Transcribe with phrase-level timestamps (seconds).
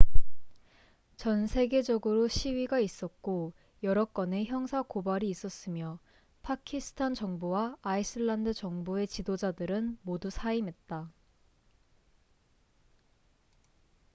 [1.15, 3.53] 전 세계적으로 시위가 있었고
[3.83, 5.99] 여러 건의 형사 고발이 있었으며
[6.41, 11.11] 파키스탄 정부와 아이슬란드 정부의 지도자들은 모두 사임했다